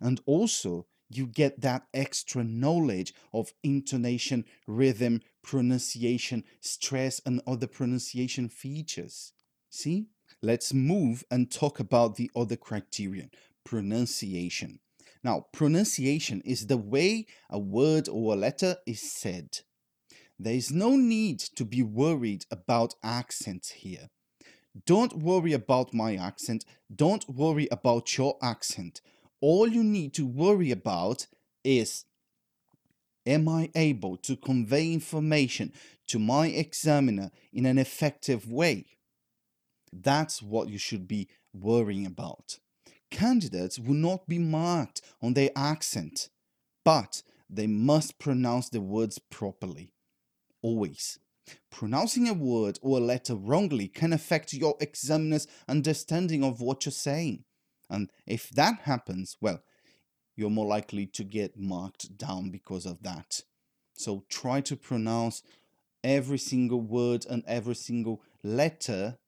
And 0.00 0.18
also, 0.24 0.86
you 1.10 1.26
get 1.26 1.60
that 1.60 1.88
extra 1.92 2.42
knowledge 2.42 3.12
of 3.34 3.52
intonation, 3.62 4.46
rhythm, 4.66 5.20
pronunciation, 5.42 6.44
stress, 6.62 7.20
and 7.26 7.42
other 7.46 7.66
pronunciation 7.66 8.48
features. 8.48 9.34
See? 9.68 10.06
Let's 10.40 10.72
move 10.72 11.22
and 11.30 11.52
talk 11.52 11.78
about 11.78 12.16
the 12.16 12.30
other 12.34 12.56
criterion 12.56 13.30
pronunciation. 13.62 14.80
Now, 15.22 15.46
pronunciation 15.52 16.40
is 16.44 16.66
the 16.66 16.78
way 16.78 17.26
a 17.50 17.58
word 17.58 18.08
or 18.08 18.32
a 18.32 18.36
letter 18.36 18.76
is 18.86 19.00
said. 19.02 19.58
There 20.38 20.54
is 20.54 20.70
no 20.70 20.96
need 20.96 21.38
to 21.56 21.64
be 21.64 21.82
worried 21.82 22.46
about 22.50 22.94
accent 23.02 23.74
here. 23.76 24.08
Don't 24.86 25.18
worry 25.18 25.52
about 25.52 25.92
my 25.92 26.16
accent. 26.16 26.64
Don't 26.94 27.28
worry 27.28 27.68
about 27.70 28.16
your 28.16 28.38
accent. 28.40 29.02
All 29.42 29.68
you 29.68 29.84
need 29.84 30.14
to 30.14 30.26
worry 30.26 30.70
about 30.70 31.26
is 31.64 32.04
Am 33.26 33.48
I 33.48 33.70
able 33.74 34.16
to 34.16 34.34
convey 34.34 34.94
information 34.94 35.74
to 36.08 36.18
my 36.18 36.46
examiner 36.46 37.30
in 37.52 37.66
an 37.66 37.76
effective 37.76 38.50
way? 38.50 38.86
That's 39.92 40.40
what 40.40 40.70
you 40.70 40.78
should 40.78 41.06
be 41.06 41.28
worrying 41.52 42.06
about 42.06 42.58
candidates 43.10 43.78
will 43.78 43.94
not 43.94 44.28
be 44.28 44.38
marked 44.38 45.02
on 45.22 45.34
their 45.34 45.50
accent, 45.56 46.28
but 46.84 47.22
they 47.48 47.66
must 47.66 48.18
pronounce 48.18 48.68
the 48.68 48.80
words 48.80 49.18
properly. 49.18 49.92
Always. 50.62 51.18
Pronouncing 51.70 52.28
a 52.28 52.34
word 52.34 52.78
or 52.82 52.98
a 52.98 53.02
letter 53.02 53.34
wrongly 53.34 53.88
can 53.88 54.12
affect 54.12 54.52
your 54.52 54.76
examiner's 54.80 55.48
understanding 55.68 56.44
of 56.44 56.60
what 56.60 56.84
you're 56.84 56.92
saying. 56.92 57.44
And 57.88 58.10
if 58.26 58.50
that 58.50 58.80
happens, 58.82 59.36
well, 59.40 59.62
you're 60.36 60.50
more 60.50 60.66
likely 60.66 61.06
to 61.06 61.24
get 61.24 61.58
marked 61.58 62.16
down 62.16 62.50
because 62.50 62.86
of 62.86 63.02
that. 63.02 63.42
So 63.94 64.24
try 64.28 64.60
to 64.62 64.76
pronounce 64.76 65.42
every 66.04 66.38
single 66.38 66.80
word 66.80 67.26
and 67.28 67.42
every 67.46 67.74
single 67.74 68.22
letter 68.42 69.18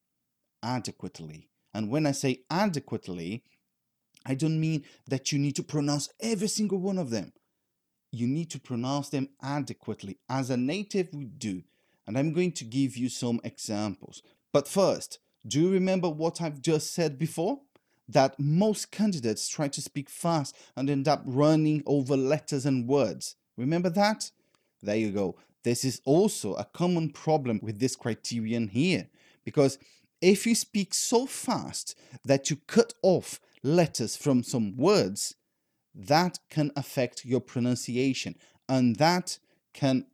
adequately. 0.63 1.51
And 1.75 1.91
when 1.91 2.07
I 2.07 2.13
say 2.13 2.45
adequately, 2.51 3.43
I 4.25 4.35
don't 4.35 4.61
mean 4.61 4.85
that 5.09 5.33
you 5.33 5.39
need 5.39 5.57
to 5.57 5.63
pronounce 5.63 6.09
every 6.21 6.49
single 6.49 6.79
one 6.79 6.99
of 6.99 7.11
them. 7.11 7.33
You 8.11 8.27
need 8.27 8.51
to 8.51 8.61
pronounce 8.61 9.09
them 9.09 9.31
adequately, 9.43 10.19
as 10.29 10.51
a 10.51 10.57
native 10.57 11.09
would 11.13 11.39
do. 11.39 11.63
And 12.07 12.19
I'm 12.19 12.33
going 12.33 12.53
to 12.53 12.65
give 12.65 12.97
you 12.97 13.09
some 13.09 13.41
examples. 13.45 14.23
But 14.53 14.69
first, 14.69 15.19
do 15.47 15.61
you 15.61 15.71
remember 15.71 16.09
what 16.09 16.41
I've 16.41 16.61
just 16.61 16.93
said 16.93 17.19
before? 17.19 17.61
That 18.09 18.39
most 18.39 18.91
candidates 18.91 19.49
try 19.49 19.69
to 19.69 19.81
speak 19.81 20.11
fast 20.11 20.57
and 20.77 20.91
end 20.91 21.09
up 21.09 21.23
running 21.25 21.83
over 21.87 22.17
letters 22.17 22.67
and 22.67 22.87
words. 22.87 23.37
Remember 23.57 23.89
that? 23.91 24.31
There 24.83 24.97
you 24.97 25.11
go. 25.11 25.37
This 25.63 25.85
is 25.85 26.01
also 26.05 26.55
a 26.55 26.65
common 26.65 27.11
problem 27.11 27.61
with 27.63 27.79
this 27.79 27.97
criterion 27.97 28.69
here. 28.69 29.09
Because 29.45 29.79
if 30.21 30.47
you 30.47 30.55
speak 30.55 30.95
so 30.95 31.27
fast 31.27 31.97
that 32.25 32.51
you 32.51 32.57
cut 32.67 32.95
off 33.03 33.41
letters 33.63 34.17
from 34.17 34.43
some 34.43 34.77
words, 34.77 35.35
that 35.95 36.39
can 36.51 36.73
affect 36.77 37.25
your 37.25 37.41
pronunciation 37.41 38.35
and 38.69 38.97
that 38.97 39.39
can 39.75 40.07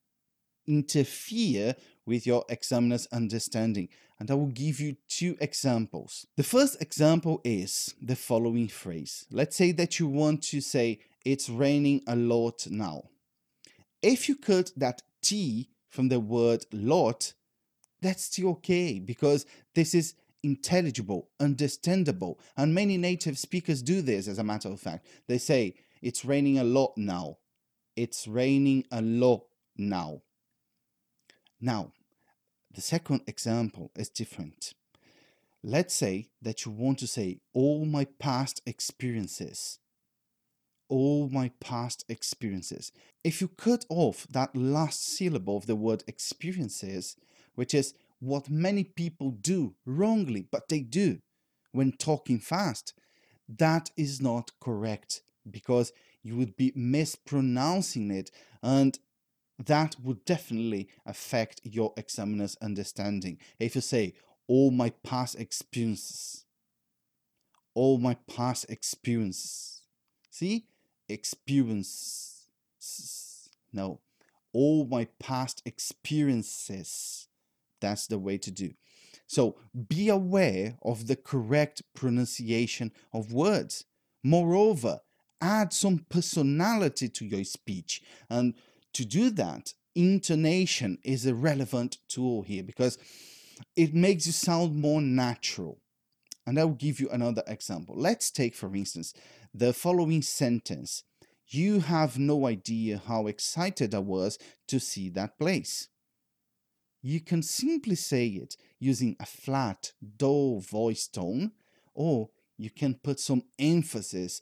interfere 0.67 1.75
with 2.05 2.27
your 2.27 2.45
examiner's 2.49 3.07
understanding. 3.13 3.89
And 4.19 4.31
I 4.31 4.35
will 4.35 4.49
give 4.49 4.81
you 4.81 4.97
two 5.09 5.37
examples. 5.41 6.27
The 6.37 6.43
first 6.43 6.83
example 6.83 7.41
is 7.45 7.95
the 8.03 8.17
following 8.17 8.69
phrase. 8.69 9.27
Let's 9.31 9.57
say 9.57 9.73
that 9.73 9.99
you 9.99 10.09
want 10.09 10.43
to 10.45 10.61
say, 10.61 11.01
it's 11.25 11.49
raining 11.49 12.03
a 12.07 12.17
lot 12.17 12.67
now. 12.69 13.05
If 14.03 14.29
you 14.29 14.37
cut 14.37 14.73
that 14.77 15.03
T 15.23 15.69
from 15.89 16.09
the 16.09 16.21
word 16.21 16.65
lot, 16.73 17.33
that's 18.01 18.25
still 18.25 18.51
okay 18.51 18.99
because 18.99 19.47
this 19.75 19.95
is 19.95 20.15
intelligible, 20.43 21.29
understandable. 21.41 22.39
And 22.57 22.75
many 22.75 22.97
native 22.97 23.39
speakers 23.39 23.83
do 23.83 24.03
this, 24.03 24.29
as 24.29 24.39
a 24.39 24.45
matter 24.45 24.69
of 24.69 24.81
fact. 24.81 25.07
They 25.27 25.39
say, 25.39 25.75
It's 26.03 26.25
raining 26.25 26.59
a 26.59 26.65
lot 26.65 26.93
now. 26.97 27.39
It's 27.97 28.29
raining 28.29 28.85
a 28.93 29.03
lot 29.03 29.45
now. 29.77 30.23
Now, 31.61 31.93
the 32.73 32.81
second 32.81 33.23
example 33.27 33.91
is 33.97 34.09
different. 34.09 34.75
Let's 35.63 35.95
say 35.95 36.29
that 36.43 36.65
you 36.65 36.73
want 36.73 36.99
to 37.01 37.07
say 37.09 37.41
all 37.53 37.85
my 37.85 38.07
past 38.21 38.63
experiences. 38.67 39.79
all 40.89 41.29
my 41.29 41.51
past 41.61 42.05
experiences. 42.09 42.93
If 43.23 43.41
you 43.41 43.49
cut 43.49 43.85
off 43.91 44.27
that 44.31 44.57
last 44.57 45.05
syllable 45.05 45.57
of 45.57 45.67
the 45.67 45.77
word 45.77 46.03
experiences, 46.07 47.17
which 47.55 47.75
is 47.75 47.95
what 48.21 48.51
many 48.51 48.85
people 48.85 49.31
do 49.31 49.75
wrongly, 49.85 50.47
but 50.51 50.69
they 50.69 50.81
do 50.81 51.21
when 51.73 51.93
talking 51.93 52.39
fast, 52.41 52.95
that 53.49 53.91
is 53.97 54.21
not 54.21 54.51
correct 54.61 55.23
because 55.49 55.93
you 56.23 56.37
would 56.37 56.57
be 56.57 56.73
mispronouncing 56.75 58.11
it 58.11 58.31
and 58.63 58.99
that 59.59 59.97
would 60.03 60.25
definitely 60.25 60.89
affect 61.05 61.61
your 61.65 61.93
examiner's 61.97 62.57
understanding. 62.63 63.39
If 63.59 63.75
you 63.75 63.81
say, 63.81 64.15
all 64.47 64.71
my 64.71 64.91
past 65.03 65.39
experiences, 65.39 66.45
all 67.75 67.99
my 67.99 68.17
past 68.29 68.67
experiences, 68.69 69.83
see, 70.31 70.67
experiences, 71.09 72.49
no, 73.73 74.01
all 74.53 74.85
my 74.87 75.07
past 75.19 75.63
experiences, 75.65 77.28
that's 77.81 78.07
the 78.07 78.19
way 78.19 78.39
to 78.39 78.51
do. 78.51 78.73
So 79.27 79.57
be 79.89 80.09
aware 80.09 80.77
of 80.83 81.07
the 81.07 81.17
correct 81.17 81.83
pronunciation 81.95 82.93
of 83.13 83.33
words. 83.33 83.85
Moreover, 84.25 85.01
add 85.41 85.73
some 85.73 86.07
personality 86.09 87.09
to 87.11 87.27
your 87.27 87.45
speech. 87.45 88.03
And 88.31 88.55
to 88.95 89.05
do 89.05 89.31
that, 89.31 89.75
intonation 89.95 90.99
is 91.05 91.27
a 91.27 91.35
relevant 91.35 91.99
tool 92.09 92.43
here 92.43 92.63
because 92.63 92.99
it 93.77 93.95
makes 93.95 94.27
you 94.27 94.33
sound 94.33 94.77
more 94.77 95.01
natural. 95.01 95.81
And 96.47 96.59
I 96.59 96.65
will 96.65 96.73
give 96.73 96.99
you 96.99 97.11
another 97.11 97.43
example. 97.47 97.95
Let's 97.99 98.31
take, 98.31 98.55
for 98.55 98.75
instance, 98.75 99.13
the 99.53 99.75
following 99.75 100.23
sentence. 100.23 101.05
You 101.49 101.81
have 101.81 102.19
no 102.19 102.47
idea 102.47 103.03
how 103.07 103.27
excited 103.27 103.95
I 103.95 103.99
was 103.99 104.39
to 104.69 104.81
see 104.81 105.11
that 105.11 105.39
place. 105.39 105.89
You 107.03 107.21
can 107.21 107.43
simply 107.43 107.95
say 107.95 108.27
it 108.27 108.57
using 108.79 109.17
a 109.21 109.27
flat, 109.27 109.93
dull 110.17 110.61
voice 110.61 111.07
tone, 111.07 111.53
or 111.95 112.31
you 112.57 112.71
can 112.71 112.95
put 112.95 113.21
some 113.21 113.45
emphasis, 113.59 114.41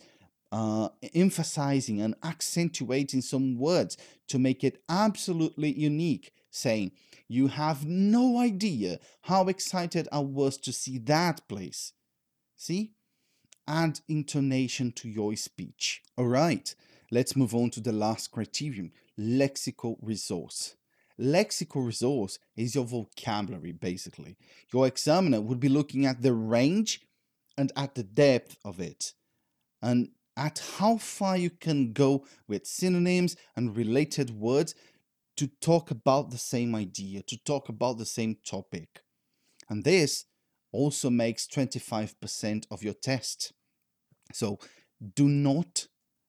uh, 0.50 0.88
emphasizing 1.14 2.00
and 2.00 2.14
accentuating 2.22 3.20
some 3.20 3.58
words 3.58 3.96
to 4.28 4.38
make 4.38 4.64
it 4.64 4.82
absolutely 4.88 5.72
unique, 5.72 6.32
saying, 6.50 6.92
You 7.28 7.48
have 7.48 7.84
no 7.84 8.38
idea 8.38 9.00
how 9.22 9.48
excited 9.48 10.08
I 10.10 10.20
was 10.20 10.56
to 10.58 10.72
see 10.72 10.98
that 10.98 11.46
place. 11.48 11.92
See? 12.56 12.92
Add 13.68 14.00
intonation 14.08 14.92
to 14.92 15.08
your 15.08 15.34
speech. 15.36 16.02
All 16.16 16.28
right, 16.28 16.75
let's 17.10 17.36
move 17.36 17.54
on 17.54 17.70
to 17.70 17.80
the 17.80 17.92
last 17.92 18.30
criterion 18.30 18.92
lexical 19.18 19.96
resource. 20.00 20.76
Lexical 21.20 21.87
resource 21.87 22.38
is 22.56 22.75
your 22.75 22.85
vocabulary, 22.85 23.73
basically. 23.73 24.37
Your 24.73 24.87
examiner 24.87 25.40
would 25.40 25.61
be 25.61 25.68
looking 25.68 26.04
at 26.04 26.23
the 26.23 26.35
range 26.35 27.00
and 27.56 27.73
at 27.76 27.94
the 27.94 28.02
depth 28.02 28.56
of 28.64 28.80
it, 28.80 29.14
and 29.80 30.11
at 30.37 30.62
how 30.78 30.99
far 30.99 31.38
you 31.38 31.49
can 31.49 31.92
go 31.92 32.26
with 32.46 32.66
synonyms 32.66 33.37
and 33.56 33.76
related 33.76 34.30
words 34.30 34.75
to 35.38 35.46
talk 35.46 35.90
about 35.90 36.30
the 36.30 36.38
same 36.38 36.75
idea, 36.75 37.23
to 37.23 37.38
talk 37.44 37.68
about 37.68 37.96
the 37.96 38.04
same 38.04 38.37
topic. 38.44 39.02
And 39.70 39.85
this 39.85 40.26
also 40.73 41.08
makes 41.08 41.46
25% 41.46 42.66
of 42.70 42.82
your 42.82 42.94
test. 42.94 43.52
So 44.32 44.58
do 45.14 45.28
not 45.28 45.87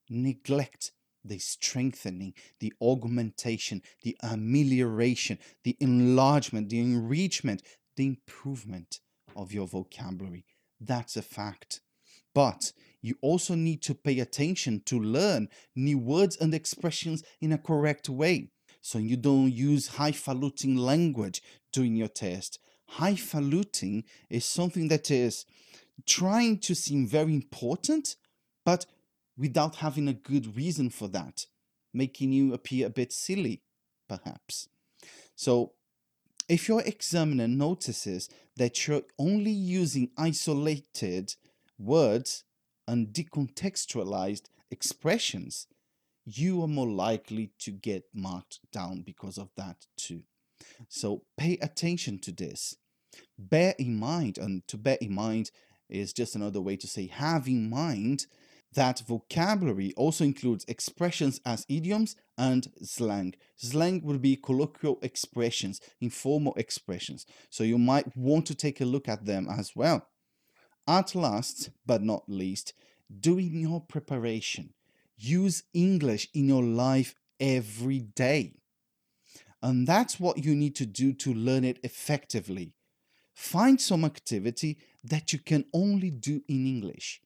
neglect 0.08 0.92
the 1.24 1.38
strengthening, 1.38 2.34
the 2.60 2.72
augmentation, 2.80 3.82
the 4.02 4.16
amelioration, 4.22 5.38
the 5.64 5.76
enlargement, 5.80 6.70
the 6.70 6.80
enrichment, 6.80 7.62
the 7.96 8.06
improvement 8.06 9.00
of 9.36 9.52
your 9.52 9.66
vocabulary. 9.66 10.44
That's 10.80 11.16
a 11.16 11.22
fact. 11.22 11.80
But 12.34 12.72
you 13.00 13.16
also 13.20 13.54
need 13.54 13.82
to 13.82 13.94
pay 13.94 14.20
attention 14.20 14.82
to 14.86 14.98
learn 14.98 15.48
new 15.74 15.98
words 15.98 16.36
and 16.36 16.54
expressions 16.54 17.22
in 17.40 17.52
a 17.52 17.58
correct 17.58 18.08
way. 18.08 18.50
So 18.80 18.98
you 18.98 19.16
don't 19.16 19.52
use 19.52 19.88
highfalutin 19.88 20.76
language 20.76 21.42
during 21.72 21.96
your 21.96 22.08
test. 22.08 22.58
Highfalutin 22.86 24.04
is 24.30 24.44
something 24.44 24.88
that 24.88 25.10
is 25.10 25.44
trying 26.06 26.58
to 26.60 26.74
seem 26.74 27.06
very 27.06 27.34
important, 27.34 28.16
but 28.64 28.86
without 29.38 29.76
having 29.76 30.08
a 30.08 30.12
good 30.12 30.56
reason 30.56 30.90
for 30.90 31.08
that, 31.08 31.46
making 31.94 32.32
you 32.32 32.52
appear 32.52 32.86
a 32.86 32.90
bit 32.90 33.12
silly, 33.12 33.62
perhaps. 34.08 34.68
So, 35.36 35.72
if 36.48 36.66
your 36.66 36.82
examiner 36.82 37.46
notices 37.46 38.28
that 38.56 38.86
you're 38.86 39.02
only 39.18 39.50
using 39.50 40.10
isolated 40.16 41.34
words 41.78 42.44
and 42.86 43.08
decontextualized 43.08 44.46
expressions, 44.70 45.66
you 46.24 46.62
are 46.62 46.68
more 46.68 46.88
likely 46.88 47.50
to 47.58 47.70
get 47.70 48.04
marked 48.14 48.60
down 48.72 49.02
because 49.02 49.38
of 49.38 49.50
that 49.56 49.86
too. 49.96 50.22
So 50.88 51.22
pay 51.36 51.58
attention 51.60 52.18
to 52.20 52.32
this. 52.32 52.76
Bear 53.38 53.74
in 53.78 53.98
mind, 53.98 54.38
and 54.38 54.66
to 54.68 54.76
bear 54.76 54.98
in 55.00 55.14
mind 55.14 55.50
is 55.88 56.12
just 56.12 56.34
another 56.34 56.60
way 56.60 56.76
to 56.76 56.86
say 56.86 57.06
have 57.06 57.46
in 57.48 57.70
mind 57.70 58.26
that 58.74 59.02
vocabulary 59.06 59.92
also 59.96 60.24
includes 60.24 60.64
expressions 60.68 61.40
as 61.44 61.64
idioms 61.68 62.16
and 62.36 62.70
slang. 62.82 63.34
Slang 63.56 64.02
would 64.04 64.20
be 64.20 64.36
colloquial 64.36 64.98
expressions, 65.02 65.80
informal 66.00 66.54
expressions. 66.56 67.26
So 67.50 67.64
you 67.64 67.78
might 67.78 68.16
want 68.16 68.46
to 68.46 68.54
take 68.54 68.80
a 68.80 68.84
look 68.84 69.08
at 69.08 69.24
them 69.24 69.48
as 69.50 69.74
well. 69.74 70.06
At 70.86 71.14
last, 71.14 71.70
but 71.86 72.02
not 72.02 72.28
least, 72.28 72.74
during 73.20 73.60
your 73.60 73.80
preparation, 73.80 74.74
use 75.16 75.62
English 75.74 76.28
in 76.34 76.48
your 76.48 76.62
life 76.62 77.14
every 77.40 78.00
day. 78.00 78.54
And 79.62 79.86
that's 79.86 80.20
what 80.20 80.44
you 80.44 80.54
need 80.54 80.76
to 80.76 80.86
do 80.86 81.12
to 81.14 81.34
learn 81.34 81.64
it 81.64 81.80
effectively. 81.82 82.74
Find 83.34 83.80
some 83.80 84.04
activity 84.04 84.78
that 85.04 85.32
you 85.32 85.38
can 85.38 85.64
only 85.72 86.10
do 86.10 86.42
in 86.48 86.66
English. 86.66 87.20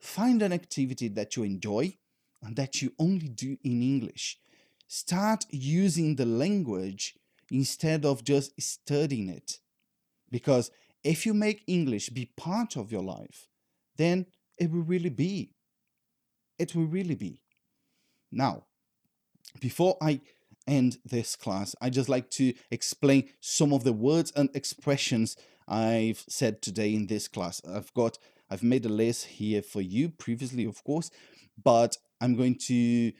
Find 0.00 0.42
an 0.42 0.52
activity 0.52 1.08
that 1.08 1.36
you 1.36 1.42
enjoy 1.42 1.96
and 2.42 2.56
that 2.56 2.80
you 2.80 2.92
only 2.98 3.28
do 3.28 3.58
in 3.62 3.82
English. 3.82 4.38
Start 4.88 5.44
using 5.50 6.16
the 6.16 6.26
language 6.26 7.14
instead 7.50 8.04
of 8.04 8.24
just 8.24 8.60
studying 8.60 9.28
it. 9.28 9.58
Because 10.30 10.70
if 11.04 11.26
you 11.26 11.34
make 11.34 11.62
English 11.66 12.08
be 12.08 12.32
part 12.36 12.76
of 12.76 12.90
your 12.90 13.02
life, 13.02 13.48
then 13.96 14.26
it 14.58 14.70
will 14.70 14.82
really 14.82 15.10
be. 15.10 15.52
It 16.58 16.74
will 16.74 16.86
really 16.86 17.14
be. 17.14 17.40
Now, 18.32 18.64
before 19.60 19.96
I 20.00 20.20
end 20.66 20.98
this 21.04 21.36
class, 21.36 21.74
I 21.80 21.90
just 21.90 22.08
like 22.08 22.30
to 22.30 22.54
explain 22.70 23.28
some 23.40 23.72
of 23.72 23.84
the 23.84 23.92
words 23.92 24.32
and 24.36 24.48
expressions 24.54 25.36
I've 25.66 26.24
said 26.28 26.62
today 26.62 26.94
in 26.94 27.06
this 27.06 27.28
class. 27.28 27.60
I've 27.68 27.92
got 27.94 28.18
I've 28.50 28.62
made 28.62 28.84
a 28.84 28.90
list 28.90 29.26
here 29.26 29.62
for 29.62 29.80
you 29.80 30.08
previously, 30.08 30.64
of 30.64 30.82
course, 30.82 31.10
but 31.62 31.96
I'm 32.20 32.36
going 32.36 32.56
to 32.66 33.12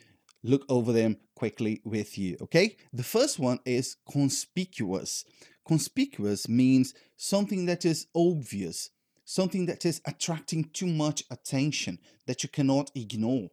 look 0.43 0.64
over 0.69 0.93
them 0.93 1.19
quickly 1.35 1.81
with 1.85 2.19
you. 2.19 2.37
Okay, 2.40 2.77
the 2.93 3.03
first 3.03 3.38
one 3.38 3.61
is 3.64 3.97
conspicuous. 4.11 5.25
Conspicuous 5.66 6.49
means 6.49 6.95
something 7.16 7.66
that 7.66 7.85
is 7.85 8.07
obvious, 8.14 8.90
something 9.25 9.66
that 9.66 9.85
is 9.85 10.01
attracting 10.05 10.64
too 10.73 10.87
much 10.87 11.23
attention 11.31 11.99
that 12.27 12.43
you 12.43 12.49
cannot 12.49 12.90
ignore, 12.95 13.51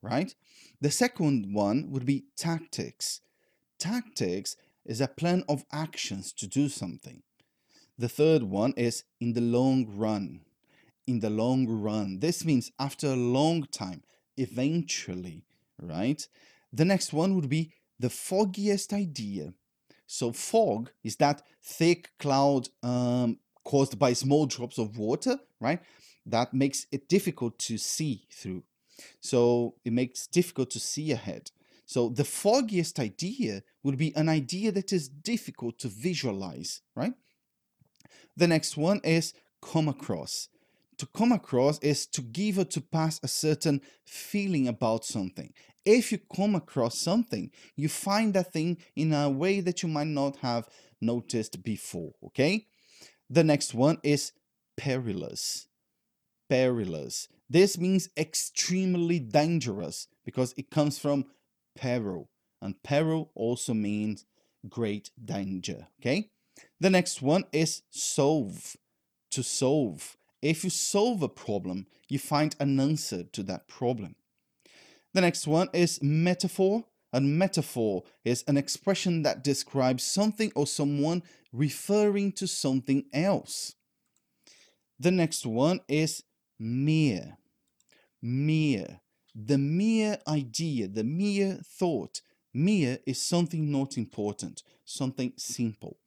right? 0.00 0.34
The 0.80 0.90
second 0.90 1.52
one 1.52 1.90
would 1.90 2.06
be 2.06 2.24
tactics. 2.36 3.20
Tactics 3.78 4.56
is 4.86 5.00
a 5.00 5.08
plan 5.08 5.44
of 5.48 5.64
actions 5.70 6.32
to 6.32 6.46
do 6.46 6.68
something. 6.68 7.22
The 7.98 8.08
third 8.08 8.44
one 8.44 8.72
is 8.76 9.04
in 9.20 9.34
the 9.34 9.40
long 9.40 9.86
run 9.88 10.42
in 11.08 11.20
the 11.20 11.30
long 11.30 11.66
run. 11.66 12.20
This 12.20 12.44
means 12.44 12.70
after 12.78 13.08
a 13.08 13.16
long 13.16 13.64
time, 13.64 14.02
eventually, 14.36 15.42
right? 15.80 16.28
The 16.72 16.84
next 16.84 17.12
one 17.14 17.34
would 17.34 17.48
be 17.48 17.72
the 17.98 18.10
foggiest 18.10 18.92
idea. 18.92 19.54
So 20.06 20.32
fog 20.32 20.90
is 21.02 21.16
that 21.16 21.42
thick 21.62 22.10
cloud 22.18 22.68
um, 22.82 23.38
caused 23.64 23.98
by 23.98 24.12
small 24.12 24.46
drops 24.46 24.78
of 24.78 24.98
water, 24.98 25.38
right? 25.60 25.80
That 26.26 26.52
makes 26.52 26.86
it 26.92 27.08
difficult 27.08 27.58
to 27.60 27.78
see 27.78 28.26
through. 28.30 28.64
So 29.20 29.76
it 29.84 29.92
makes 29.94 30.26
difficult 30.26 30.70
to 30.72 30.80
see 30.80 31.10
ahead. 31.12 31.50
So 31.86 32.10
the 32.10 32.24
foggiest 32.24 33.00
idea 33.00 33.62
would 33.82 33.96
be 33.96 34.14
an 34.14 34.28
idea 34.28 34.72
that 34.72 34.92
is 34.92 35.08
difficult 35.08 35.78
to 35.78 35.88
visualize, 35.88 36.82
right? 36.94 37.14
The 38.36 38.46
next 38.46 38.76
one 38.76 39.00
is 39.02 39.32
come 39.62 39.88
across 39.88 40.48
to 40.98 41.06
come 41.06 41.32
across 41.32 41.78
is 41.78 42.06
to 42.08 42.22
give 42.22 42.58
or 42.58 42.64
to 42.64 42.80
pass 42.80 43.20
a 43.22 43.28
certain 43.28 43.80
feeling 44.04 44.68
about 44.68 45.04
something. 45.04 45.52
If 45.84 46.12
you 46.12 46.18
come 46.34 46.54
across 46.54 46.98
something, 46.98 47.50
you 47.76 47.88
find 47.88 48.34
that 48.34 48.52
thing 48.52 48.78
in 48.94 49.12
a 49.12 49.30
way 49.30 49.60
that 49.60 49.82
you 49.82 49.88
might 49.88 50.08
not 50.08 50.36
have 50.38 50.68
noticed 51.00 51.62
before, 51.62 52.12
okay? 52.26 52.66
The 53.30 53.44
next 53.44 53.74
one 53.74 53.98
is 54.02 54.32
perilous. 54.76 55.68
Perilous. 56.50 57.28
This 57.48 57.78
means 57.78 58.10
extremely 58.16 59.18
dangerous 59.18 60.08
because 60.24 60.52
it 60.56 60.70
comes 60.70 60.98
from 60.98 61.24
peril, 61.74 62.28
and 62.60 62.82
peril 62.82 63.30
also 63.34 63.72
means 63.72 64.26
great 64.68 65.10
danger, 65.24 65.86
okay? 66.00 66.30
The 66.80 66.90
next 66.90 67.22
one 67.22 67.44
is 67.52 67.82
solve. 67.90 68.76
To 69.32 69.42
solve. 69.42 70.17
If 70.40 70.64
you 70.64 70.70
solve 70.70 71.22
a 71.22 71.28
problem, 71.28 71.86
you 72.08 72.18
find 72.18 72.54
an 72.60 72.78
answer 72.78 73.24
to 73.24 73.42
that 73.44 73.68
problem. 73.68 74.14
The 75.14 75.20
next 75.20 75.46
one 75.46 75.68
is 75.72 76.02
metaphor. 76.02 76.84
A 77.12 77.20
metaphor 77.20 78.04
is 78.24 78.44
an 78.46 78.56
expression 78.56 79.22
that 79.22 79.42
describes 79.42 80.04
something 80.04 80.52
or 80.54 80.66
someone 80.66 81.22
referring 81.52 82.32
to 82.32 82.46
something 82.46 83.06
else. 83.12 83.74
The 85.00 85.10
next 85.10 85.46
one 85.46 85.80
is 85.88 86.22
mere. 86.58 87.38
Mere. 88.20 89.00
The 89.34 89.58
mere 89.58 90.18
idea, 90.28 90.88
the 90.88 91.04
mere 91.04 91.60
thought. 91.64 92.20
Mere 92.52 92.98
is 93.06 93.20
something 93.20 93.70
not 93.70 93.96
important, 93.96 94.62
something 94.84 95.32
simple. 95.36 95.98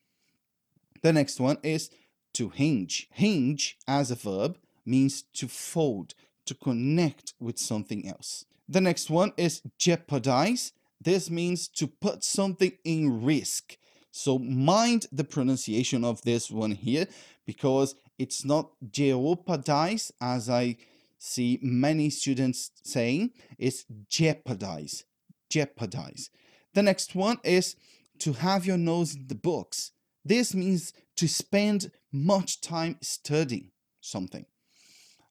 The 1.02 1.13
next 1.13 1.39
one 1.39 1.58
is 1.63 1.89
to 2.34 2.50
hinge. 2.50 3.08
Hinge 3.12 3.78
as 3.88 4.12
a 4.12 4.15
verb 4.15 4.58
means 4.86 5.24
to 5.34 5.48
fold, 5.48 6.13
to 6.46 6.56
connect 6.56 7.34
with 7.39 7.58
something 7.58 8.08
else. 8.08 8.46
The 8.67 8.82
next 8.82 9.10
one 9.10 9.34
is 9.38 9.62
jeopardize. 9.78 10.74
This 11.00 11.30
means 11.30 11.67
to 11.70 11.88
put 11.88 12.24
something 12.24 12.72
in 12.84 13.24
risk. 13.24 13.78
So 14.12 14.38
mind 14.39 15.08
the 15.12 15.24
pronunciation 15.24 16.04
of 16.04 16.22
this 16.22 16.52
one 16.52 16.72
here 16.72 17.08
because 17.46 17.96
it's 18.17 18.46
not 18.46 18.72
jeopardize 18.91 20.12
as 20.22 20.50
I 20.50 20.78
see 21.17 21.60
many 21.62 22.10
students 22.10 22.72
saying, 22.84 23.32
it's 23.58 23.86
jeopardize. 24.10 25.06
Jeopardize. 25.50 26.30
The 26.74 26.84
next 26.84 27.15
one 27.15 27.39
is 27.44 27.76
to 28.20 28.34
have 28.34 28.65
your 28.65 28.78
nose 28.78 29.15
in 29.15 29.28
the 29.28 29.36
books. 29.36 29.91
This 30.24 30.54
means 30.54 30.94
to 31.16 31.28
spend 31.28 31.92
much 32.12 32.62
time 32.62 32.98
studying 33.02 33.72
something. 34.02 34.46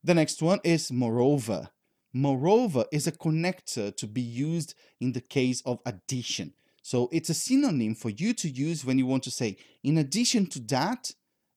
The 0.02 0.14
next 0.14 0.42
one 0.42 0.60
is 0.64 0.90
moreover. 0.90 1.68
Moreover 2.12 2.84
is 2.90 3.06
a 3.06 3.12
connector 3.12 3.94
to 3.96 4.06
be 4.06 4.20
used 4.20 4.74
in 5.00 5.12
the 5.12 5.20
case 5.20 5.62
of 5.64 5.78
addition. 5.86 6.54
So 6.82 7.08
it's 7.12 7.30
a 7.30 7.34
synonym 7.34 7.94
for 7.94 8.10
you 8.10 8.32
to 8.34 8.48
use 8.48 8.84
when 8.84 8.98
you 8.98 9.06
want 9.06 9.22
to 9.24 9.30
say, 9.30 9.56
in 9.84 9.98
addition 9.98 10.46
to 10.46 10.60
that, 10.60 11.12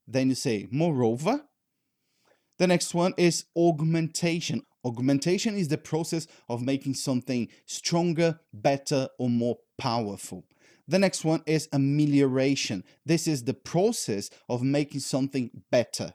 then 0.07 0.29
you 0.29 0.35
say 0.35 0.67
moreover. 0.69 1.41
The 2.59 2.67
next 2.67 2.93
one 2.93 3.13
is 3.17 3.45
augmentation. 3.57 4.61
Augmentation 4.85 5.55
is 5.55 5.69
the 5.69 5.77
process 5.77 6.27
of 6.49 6.61
making 6.61 6.93
something 6.95 7.47
stronger, 7.65 8.39
better, 8.53 9.07
or 9.17 9.29
more 9.29 9.57
powerful. 9.77 10.43
The 10.87 10.99
next 10.99 11.23
one 11.23 11.43
is 11.45 11.69
amelioration. 11.71 12.83
This 13.05 13.27
is 13.27 13.43
the 13.43 13.53
process 13.53 14.29
of 14.49 14.63
making 14.63 14.99
something 14.99 15.49
better. 15.71 16.13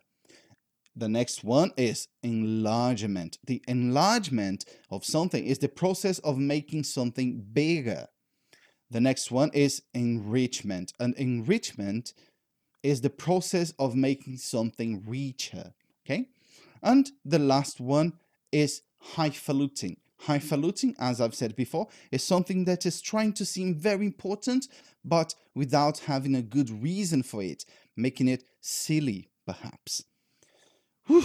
The 0.95 1.09
next 1.09 1.45
one 1.45 1.73
is 1.77 2.09
enlargement. 2.23 3.39
The 3.47 3.63
enlargement 3.69 4.65
of 4.91 5.05
something 5.05 5.45
is 5.45 5.59
the 5.59 5.69
process 5.69 6.19
of 6.21 6.39
making 6.39 6.85
something 6.85 7.47
bigger. 7.53 8.09
The 8.91 9.01
next 9.01 9.31
one 9.31 9.51
is 9.55 9.83
enrichment. 9.95 10.93
And 10.99 11.15
enrichment 11.15 12.15
is 12.83 13.01
the 13.01 13.11
process 13.11 13.73
of 13.79 13.95
making 13.95 14.39
something 14.39 15.05
richer. 15.07 15.73
Okay. 16.05 16.27
And 16.83 17.11
the 17.25 17.39
last 17.39 17.81
one 17.81 18.15
is 18.51 18.83
highfalutin. 19.15 19.99
Highfalutin, 20.23 20.95
as 20.99 21.21
I've 21.21 21.35
said 21.35 21.55
before, 21.55 21.89
is 22.11 22.23
something 22.23 22.65
that 22.65 22.85
is 22.87 23.01
trying 23.01 23.33
to 23.35 23.45
seem 23.45 23.75
very 23.75 24.07
important, 24.07 24.67
but 25.05 25.35
without 25.55 25.99
having 26.01 26.35
a 26.35 26.43
good 26.43 26.71
reason 26.83 27.23
for 27.23 27.43
it, 27.43 27.65
making 27.97 28.29
it 28.29 28.45
silly, 28.61 29.31
perhaps. 29.47 30.05
Whew, 31.07 31.25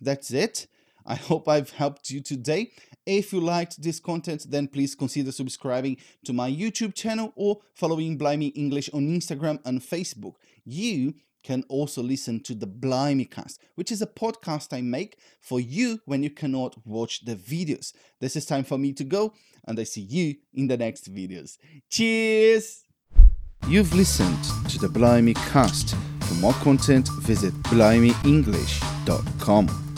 that's 0.00 0.32
it. 0.32 0.66
I 1.06 1.14
hope 1.14 1.48
I've 1.48 1.70
helped 1.70 2.10
you 2.10 2.20
today. 2.20 2.72
If 3.06 3.32
you 3.32 3.40
liked 3.40 3.82
this 3.82 4.00
content, 4.00 4.46
then 4.48 4.68
please 4.68 4.94
consider 4.94 5.32
subscribing 5.32 5.96
to 6.24 6.32
my 6.32 6.50
YouTube 6.50 6.94
channel 6.94 7.32
or 7.36 7.58
following 7.74 8.16
Blimey 8.16 8.48
English 8.48 8.90
on 8.92 9.08
Instagram 9.08 9.58
and 9.64 9.80
Facebook. 9.80 10.34
You 10.64 11.14
can 11.42 11.64
also 11.68 12.02
listen 12.02 12.40
to 12.40 12.54
the 12.54 12.66
Blimey 12.66 13.24
Cast, 13.24 13.60
which 13.74 13.92
is 13.92 14.02
a 14.02 14.06
podcast 14.06 14.76
I 14.76 14.80
make 14.80 15.18
for 15.40 15.60
you 15.60 16.00
when 16.04 16.22
you 16.22 16.30
cannot 16.30 16.76
watch 16.86 17.24
the 17.24 17.36
videos. 17.36 17.92
This 18.20 18.36
is 18.36 18.46
time 18.46 18.64
for 18.64 18.78
me 18.78 18.92
to 18.94 19.04
go, 19.04 19.34
and 19.64 19.78
I 19.78 19.84
see 19.84 20.02
you 20.02 20.36
in 20.54 20.68
the 20.68 20.76
next 20.76 21.12
videos. 21.12 21.58
Cheers! 21.88 22.84
You've 23.68 23.94
listened 23.94 24.42
to 24.70 24.78
the 24.78 24.88
Blimey 24.88 25.34
Cast. 25.34 25.94
For 26.22 26.34
more 26.34 26.54
content, 26.54 27.08
visit 27.20 27.52
blimeyenglish.com. 27.64 29.89